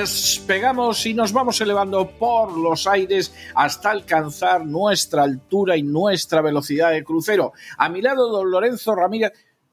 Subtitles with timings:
[0.00, 6.92] despegamos y nos vamos elevando por los aires hasta alcanzar nuestra altura y nuestra velocidad
[6.92, 7.52] de crucero.
[7.76, 9.32] A mi lado, don Lorenzo Ramírez.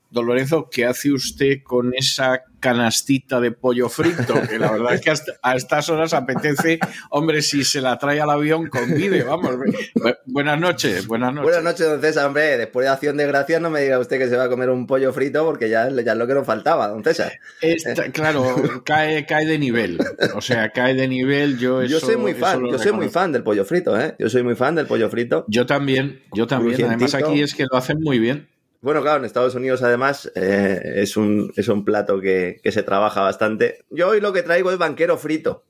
[0.10, 4.42] Don Lorenzo, ¿qué hace usted con esa canastita de pollo frito?
[4.48, 8.22] Que la verdad es que hasta, a estas horas apetece, hombre, si se la trae
[8.22, 9.56] al avión, convide, vamos.
[10.26, 11.52] Buenas noches, buenas noches.
[11.52, 14.28] Buenas noches, don César, hombre, después de Acción de Gracias no me diga usted que
[14.30, 16.88] se va a comer un pollo frito porque ya, ya es lo que nos faltaba,
[16.88, 17.34] don César.
[17.62, 20.00] Esta, claro, cae, cae de nivel,
[20.34, 23.44] o sea, cae de nivel, yo Yo soy muy fan, yo soy muy fan del
[23.44, 24.16] pollo frito, ¿eh?
[24.20, 25.46] Yo soy muy fan del pollo frito.
[25.48, 28.48] Yo también, yo también, además aquí es que lo hacen muy bien.
[28.82, 32.84] Bueno, claro, en Estados Unidos además eh, es, un, es un plato que, que se
[32.84, 33.84] trabaja bastante.
[33.90, 35.64] Yo hoy lo que traigo es banquero frito.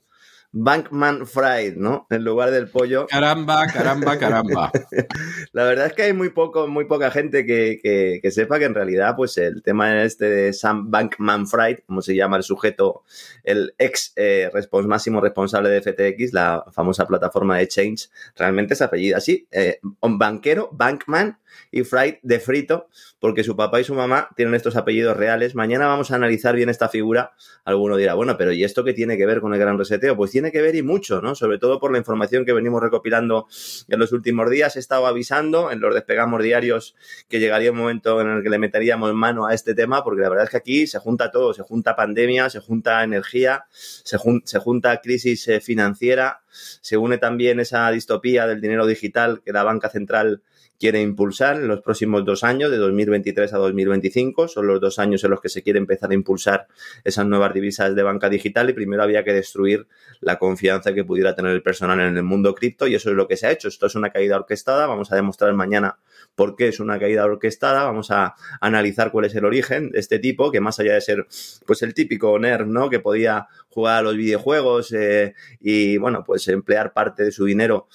[0.53, 2.08] Bankman fried, ¿no?
[2.09, 3.06] En lugar del pollo.
[3.08, 4.72] Caramba, caramba, caramba.
[5.52, 8.66] La verdad es que hay muy poco, muy poca gente que, que- que sepa que
[8.66, 13.03] en realidad, pues el tema este de Sam Bankman Fried, como se llama el sujeto,
[13.44, 18.81] el ex eh, respons- máximo responsable de FTX, la famosa plataforma de Change, realmente es
[18.81, 21.40] apellido así, eh, un banquero, Bankman
[21.72, 22.88] y Fried de frito,
[23.19, 25.56] porque su papá y su mamá tienen estos apellidos reales.
[25.56, 27.31] Mañana vamos a analizar bien esta figura.
[27.66, 30.16] Alguno dirá, bueno, pero ¿y esto qué tiene que ver con el gran reseteo?
[30.16, 31.34] Pues tiene que ver y mucho, ¿no?
[31.34, 33.48] Sobre todo por la información que venimos recopilando
[33.88, 34.75] en los últimos días.
[34.75, 36.96] He estado avisando en los despegamos diarios
[37.28, 40.30] que llegaría un momento en el que le meteríamos mano a este tema, porque la
[40.30, 44.44] verdad es que aquí se junta todo, se junta pandemia, se junta energía, se, jun-
[44.46, 49.64] se junta crisis eh, financiera, se une también esa distopía del dinero digital que la
[49.64, 50.44] banca central
[50.80, 54.48] quiere impulsar en los próximos dos años, de 2023 a 2025.
[54.48, 56.68] Son los dos años en los que se quiere empezar a impulsar
[57.04, 59.88] esas nuevas divisas de banca digital y primero había que destruir
[60.20, 63.28] la confianza que pudiera tener el personal en el mundo cripto y eso es lo
[63.28, 63.68] que se ha hecho.
[63.68, 64.88] Esto es una caída orquestada.
[64.88, 65.98] Vamos a demostrar mañana
[66.36, 67.84] por qué es una caída orquestada.
[67.84, 71.28] Vamos a analizar cuál es el origen de este tipo, que más allá de ser
[71.66, 72.90] pues el típico nerd, ¿no?
[72.90, 77.88] Que podía jugar a los videojuegos eh, y, bueno, pues emplear parte de su dinero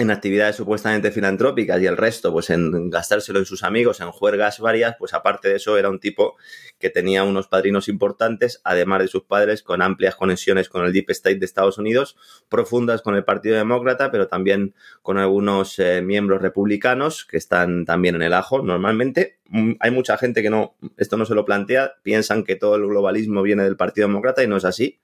[0.00, 4.58] en actividades supuestamente filantrópicas y el resto, pues en gastárselo en sus amigos, en juergas
[4.58, 6.36] varias, pues aparte de eso era un tipo
[6.78, 11.10] que tenía unos padrinos importantes, además de sus padres, con amplias conexiones con el Deep
[11.10, 12.16] State de Estados Unidos,
[12.48, 18.14] profundas con el Partido Demócrata, pero también con algunos eh, miembros republicanos que están también
[18.14, 18.62] en el ajo.
[18.62, 22.76] Normalmente mm, hay mucha gente que no, esto no se lo plantea, piensan que todo
[22.76, 24.98] el globalismo viene del Partido Demócrata y no es así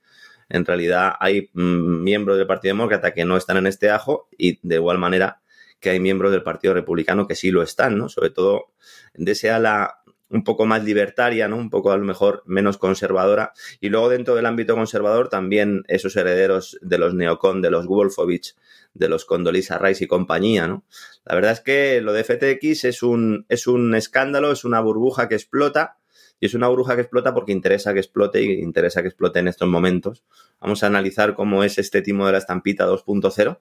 [0.49, 4.59] en realidad hay mm, miembros del Partido Demócrata que no están en este ajo y
[4.67, 5.41] de igual manera
[5.81, 8.09] que hay miembros del Partido Republicano que sí lo están, ¿no?
[8.09, 8.73] Sobre todo
[9.15, 11.57] desea la un poco más libertaria, ¿no?
[11.57, 13.53] Un poco a lo mejor menos conservadora.
[13.81, 18.57] Y luego dentro del ámbito conservador también esos herederos de los neocon, de los Wolfowitz,
[18.95, 20.84] de los Condoleezza Rice y compañía, ¿no?
[21.25, 25.28] La verdad es que lo de FTX es un, es un escándalo, es una burbuja
[25.28, 25.96] que explota
[26.41, 29.48] y es una burbuja que explota porque interesa que explote y interesa que explote en
[29.48, 30.24] estos momentos.
[30.60, 33.58] Vamos a analizar cómo es este timo de la estampita 2.0,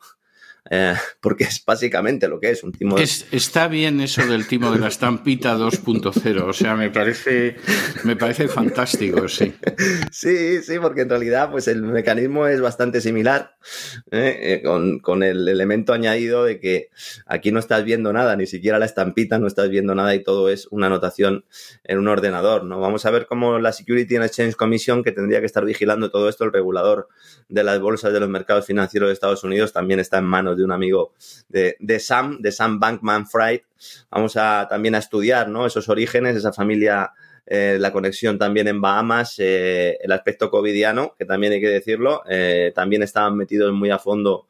[0.70, 3.04] eh, porque es básicamente lo que es un timo de...
[3.04, 7.56] Es- está bien eso del timo de la estampita 2.0, o sea, me parece,
[8.04, 9.54] me parece fantástico, sí.
[10.12, 13.56] Sí, sí, porque en realidad pues el mecanismo es bastante similar,
[14.12, 14.38] ¿eh?
[14.42, 16.90] Eh, con, con el elemento añadido de que
[17.26, 20.50] aquí no estás viendo nada, ni siquiera la estampita, no estás viendo nada y todo
[20.50, 21.46] es una anotación
[21.84, 22.80] en un ordenador, ¿no?
[22.80, 26.30] Vamos a ver cómo la Security and Exchange Commission, que tendría que estar vigilando todo
[26.30, 27.10] esto, el regulador
[27.50, 30.64] de las bolsas de los mercados financieros de Estados Unidos, también está en manos de
[30.64, 31.14] un amigo
[31.50, 33.62] de, de Sam, de Sam Bankman Fried.
[34.10, 35.66] Vamos a también a estudiar, ¿no?
[35.66, 37.12] Esos orígenes, esa familia
[37.48, 42.24] eh, la conexión también en Bahamas, eh, el aspecto covidiano, que también hay que decirlo,
[42.28, 44.48] eh, también estaban metidos muy a fondo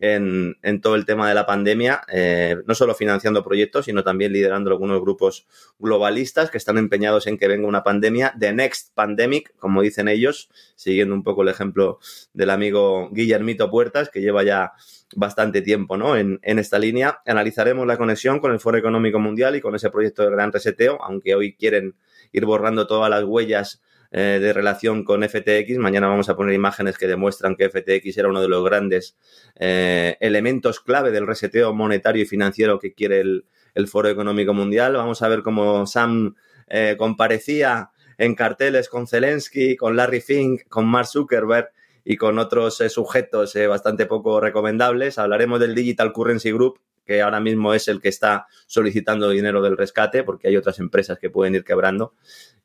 [0.00, 4.70] en, todo el tema de la pandemia, eh, no solo financiando proyectos, sino también liderando
[4.70, 5.46] algunos grupos
[5.78, 10.50] globalistas que están empeñados en que venga una pandemia, the next pandemic, como dicen ellos,
[10.76, 11.98] siguiendo un poco el ejemplo
[12.32, 14.72] del amigo Guillermito Puertas, que lleva ya
[15.16, 16.16] bastante tiempo ¿no?
[16.16, 17.20] en, en esta línea.
[17.26, 21.02] Analizaremos la conexión con el Foro Económico Mundial y con ese proyecto de gran reseteo,
[21.02, 21.96] aunque hoy quieren
[22.32, 25.76] ir borrando todas las huellas eh, de relación con FTX.
[25.76, 29.18] Mañana vamos a poner imágenes que demuestran que FTX era uno de los grandes
[29.56, 33.44] eh, elementos clave del reseteo monetario y financiero que quiere el,
[33.86, 34.94] Foro Económico Mundial.
[34.94, 36.34] Vamos a ver cómo Sam
[36.68, 41.70] eh, comparecía en carteles con Zelensky, con Larry Fink, con Mark Zuckerberg
[42.02, 45.18] y con otros sujetos bastante poco recomendables.
[45.18, 49.76] Hablaremos del Digital Currency Group, que ahora mismo es el que está solicitando dinero del
[49.76, 52.14] rescate, porque hay otras empresas que pueden ir quebrando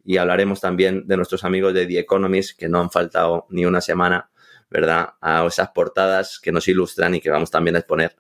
[0.04, 3.82] y hablaremos también de nuestros amigos de The Economist, que no han faltado ni una
[3.82, 4.30] semana,
[4.74, 5.14] ¿verdad?
[5.22, 8.16] A esas portadas que nos ilustran y que vamos también a exponer.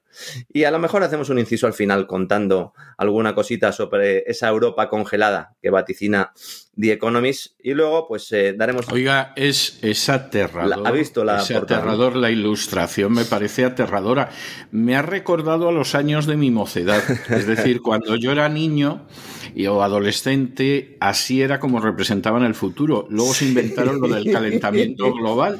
[0.53, 4.87] Y a lo mejor hacemos un inciso al final contando alguna cosita sobre esa Europa
[4.87, 6.31] congelada que vaticina
[6.79, 8.87] The Economist y luego pues eh, daremos...
[8.91, 10.87] Oiga, es, es aterrador.
[10.87, 14.29] ¿Ha visto la es aterrador la ilustración, me parece aterradora.
[14.69, 17.01] Me ha recordado a los años de mi mocedad.
[17.29, 19.07] Es decir, cuando yo era niño
[19.55, 23.07] y, o adolescente, así era como representaban el futuro.
[23.09, 25.59] Luego se inventaron lo del calentamiento global,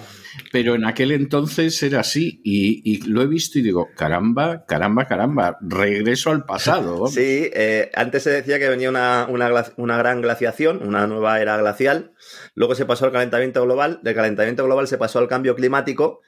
[0.52, 2.42] pero en aquel entonces era así.
[2.44, 7.08] Y, lo he visto y digo, caramba, caramba, caramba, regreso al pasado.
[7.14, 12.14] Sí, eh, antes se decía que venía una, una gran glaciación, una nueva era glacial.
[12.56, 14.00] Luego se pasó al calentamiento global.
[14.04, 16.22] Del calentamiento global se pasó al cambio climático.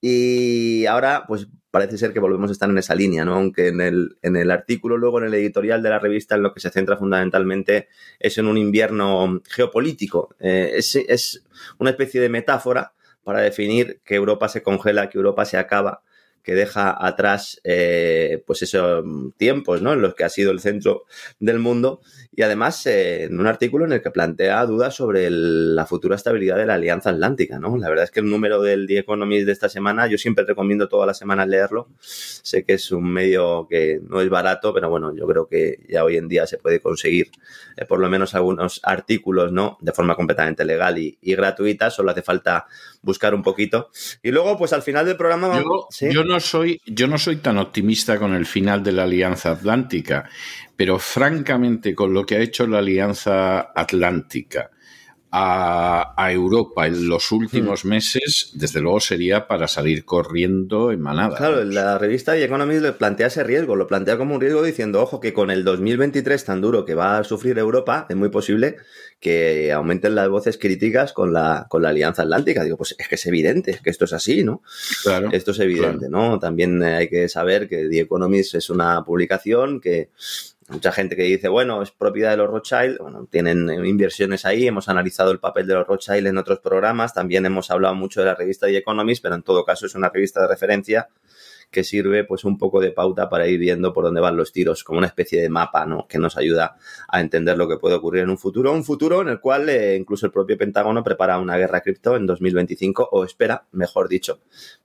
[0.00, 3.34] Y ahora, pues parece ser que volvemos a estar en esa línea, ¿no?
[3.34, 6.52] Aunque en el, en el artículo, luego en el editorial de la revista, en lo
[6.52, 7.88] que se centra fundamentalmente
[8.18, 10.34] es en un invierno geopolítico.
[10.38, 11.44] Eh, es, es
[11.78, 12.92] una especie de metáfora
[13.24, 16.02] para definir que Europa se congela, que Europa se acaba
[16.42, 19.04] que deja atrás eh, pues esos
[19.36, 19.92] tiempos ¿no?
[19.92, 21.04] en los que ha sido el centro
[21.38, 22.00] del mundo
[22.34, 26.56] y además eh, en un artículo en el que plantea dudas sobre la futura estabilidad
[26.56, 27.58] de la Alianza Atlántica.
[27.58, 27.76] ¿no?
[27.76, 30.88] La verdad es que el número del The Economist de esta semana, yo siempre recomiendo
[30.88, 31.88] todas las semanas leerlo.
[32.00, 36.04] Sé que es un medio que no es barato, pero bueno, yo creo que ya
[36.04, 37.30] hoy en día se puede conseguir
[37.76, 39.76] eh, por lo menos algunos artículos ¿no?
[39.80, 42.66] de forma completamente legal y, gratuita, solo hace falta
[43.02, 43.90] buscar un poquito.
[44.22, 45.62] Y luego, pues al final del programa...
[46.00, 50.28] yo no soy, yo no soy tan optimista con el final de la Alianza Atlántica,
[50.76, 54.70] pero francamente con lo que ha hecho la Alianza Atlántica
[55.34, 57.88] a, Europa en los últimos hmm.
[57.88, 61.36] meses, desde luego sería para salir corriendo en manada.
[61.36, 65.00] Claro, la revista The Economist le plantea ese riesgo, lo plantea como un riesgo diciendo,
[65.02, 68.76] ojo, que con el 2023 tan duro que va a sufrir Europa, es muy posible
[69.22, 72.64] que aumenten las voces críticas con la, con la Alianza Atlántica.
[72.64, 74.62] Digo, pues es que es evidente, que esto es así, ¿no?
[75.04, 75.28] Claro.
[75.30, 76.40] Esto es evidente, ¿no?
[76.40, 80.10] También hay que saber que The Economist es una publicación que
[80.68, 84.88] mucha gente que dice, bueno, es propiedad de los Rothschild, bueno, tienen inversiones ahí, hemos
[84.88, 88.34] analizado el papel de los Rothschild en otros programas, también hemos hablado mucho de la
[88.34, 91.08] revista The Economist, pero en todo caso es una revista de referencia
[91.72, 94.84] que sirve pues un poco de pauta para ir viendo por dónde van los tiros,
[94.84, 96.06] como una especie de mapa, ¿no?
[96.06, 96.76] Que nos ayuda
[97.08, 99.96] a entender lo que puede ocurrir en un futuro, un futuro en el cual eh,
[99.96, 104.40] incluso el propio Pentágono prepara una guerra cripto en 2025 o espera, mejor dicho,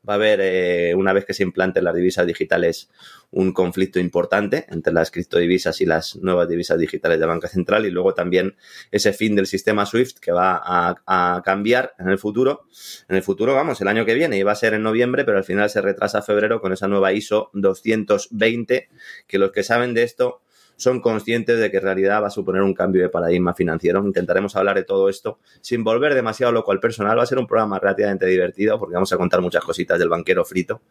[0.08, 2.90] va a haber eh, una vez que se implanten las divisas digitales
[3.32, 7.92] un conflicto importante entre las criptodivisas y las nuevas divisas digitales de banca central y
[7.92, 8.56] luego también
[8.92, 12.66] ese fin del sistema SWIFT que va a, cambiar en el futuro.
[13.10, 15.44] En el futuro, vamos, el año que viene iba a ser en noviembre, pero al
[15.44, 18.90] final se retrasa a febrero con esa nueva ISO 220,
[19.28, 20.42] que los que saben de esto
[20.78, 24.04] son conscientes de que en realidad va a suponer un cambio de paradigma financiero.
[24.06, 27.18] Intentaremos hablar de todo esto sin volver demasiado loco al personal.
[27.18, 30.46] Va a ser un programa relativamente divertido porque vamos a contar muchas cositas del banquero
[30.46, 30.82] frito,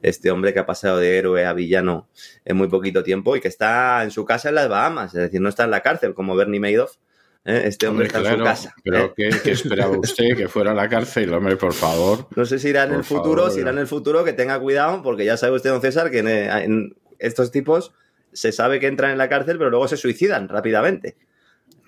[0.00, 2.08] este hombre que ha pasado de héroe a villano
[2.44, 5.40] en muy poquito tiempo y que está en su casa en las Bahamas, es decir,
[5.40, 6.96] no está en la cárcel como Bernie Madoff.
[7.44, 7.62] ¿Eh?
[7.66, 8.74] Este hombre, está en su casa.
[8.84, 9.30] Pero ¿eh?
[9.42, 10.36] ¿qué, esperaba usted?
[10.36, 12.28] que fuera a la cárcel, hombre, por favor.
[12.36, 15.02] No sé si irá en el futuro, si irá en el futuro, que tenga cuidado,
[15.02, 17.92] porque ya sabe usted, don César, que en estos tipos
[18.32, 21.16] se sabe que entran en la cárcel, pero luego se suicidan rápidamente.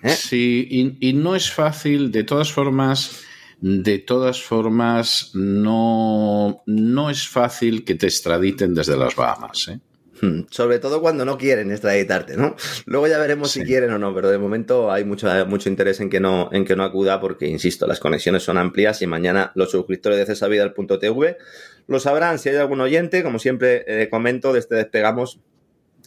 [0.03, 0.09] ¿eh?
[0.09, 3.23] Sí, y, no es fácil, de todas formas,
[3.59, 9.67] de todas formas, no, no es fácil que te extraditen desde las Bahamas.
[9.69, 9.79] ¿eh?
[10.21, 12.55] Hmm, sobre todo cuando no quieren extraditarte, ¿no?
[12.85, 16.09] Luego ya veremos si quieren o no, pero de momento hay mucho, mucho interés en
[16.09, 19.71] que, no, en que no acuda porque, insisto, las conexiones son amplias y mañana los
[19.71, 21.37] suscriptores de cesavidal.tv
[21.87, 22.39] lo sabrán.
[22.39, 25.39] Si hay algún oyente, como siempre eh, comento, desde Despegamos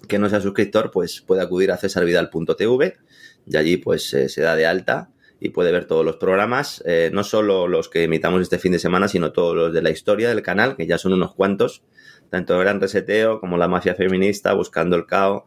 [0.06, 2.96] que no sea suscriptor, pues puede acudir a cesarvidal.tv
[3.46, 5.10] y allí pues eh, se da de alta
[5.40, 8.78] y puede ver todos los programas, eh, no solo los que emitamos este fin de
[8.78, 11.82] semana, sino todos los de la historia del canal, que ya son unos cuantos,
[12.30, 15.44] tanto el Gran Reseteo como la Mafia Feminista, Buscando el Caos,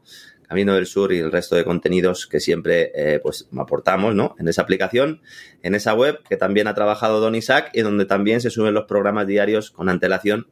[0.48, 4.36] Camino del Sur y el resto de contenidos que siempre eh, pues aportamos ¿no?
[4.38, 5.22] en esa aplicación,
[5.64, 8.84] en esa web que también ha trabajado Don Isaac y donde también se suben los
[8.84, 10.48] programas diarios con antelación,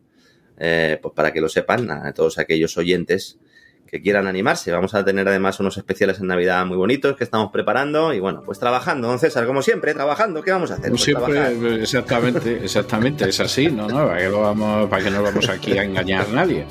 [0.57, 3.39] eh, pues para que lo sepan a todos aquellos oyentes
[3.89, 4.71] que quieran animarse.
[4.71, 8.41] Vamos a tener además unos especiales en Navidad muy bonitos que estamos preparando y bueno,
[8.45, 10.89] pues trabajando, don César, como siempre, trabajando, ¿qué vamos a hacer?
[10.89, 13.87] Pues siempre, exactamente, exactamente, es así, ¿no?
[13.87, 14.07] ¿no?
[14.07, 16.65] ¿Para, que vamos, para que no vamos aquí a engañar a nadie.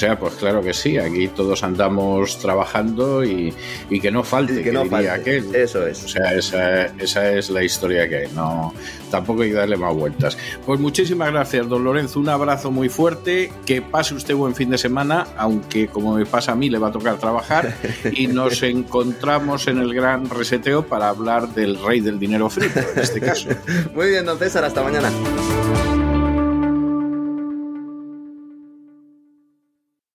[0.00, 3.52] O sea, pues claro que sí, aquí todos andamos trabajando y,
[4.00, 5.10] que no falte, que, no falte.
[5.10, 5.54] aquel.
[5.54, 6.02] Eso es.
[6.04, 8.72] O sea, esa, esa, es la historia que hay, no,
[9.10, 10.38] tampoco hay que darle más vueltas.
[10.64, 14.78] Pues muchísimas gracias, don Lorenzo, un abrazo muy fuerte, que pase usted buen fin de
[14.78, 17.74] semana, aunque como me pasa a mí le va a tocar trabajar,
[18.10, 22.98] y nos encontramos en el gran reseteo para hablar del rey del dinero frito, en
[22.98, 23.50] este caso.
[23.94, 25.10] Muy bien, don César, hasta mañana.